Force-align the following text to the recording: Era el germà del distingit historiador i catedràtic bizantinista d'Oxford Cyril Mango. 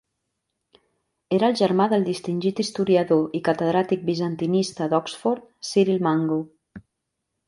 Era 1.35 1.49
el 1.51 1.57
germà 1.59 1.85
del 1.91 2.07
distingit 2.07 2.61
historiador 2.63 3.37
i 3.39 3.41
catedràtic 3.49 4.01
bizantinista 4.07 4.87
d'Oxford 4.95 5.45
Cyril 5.73 6.01
Mango. 6.09 6.39